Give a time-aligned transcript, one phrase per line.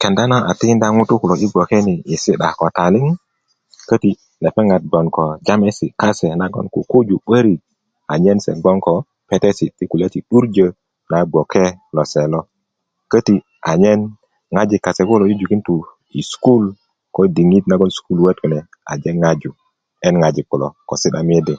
[0.00, 3.06] kenda na a tinda ŋutu kulo i bgoke ni yi si'da ko taliŋ
[3.88, 4.10] köti
[4.44, 7.60] lepeŋat bgoŋ ko jamesi kase nagon kukuju 'börik
[8.12, 8.94] anyen se bgoŋ ko
[9.28, 10.66] petesi ti kulya ti 'durjö
[11.10, 12.40] na bgole lose lo
[13.12, 13.34] köti
[13.70, 14.00] anyen
[14.54, 15.76] ŋojil kase kulo jujukin tu
[16.18, 16.68] i sukulu
[17.14, 18.38] ko diŋit na sukuluöt
[18.92, 19.50] aje ŋaju
[20.06, 20.68] en ŋojik kase kulo
[21.02, 21.54] si'da mede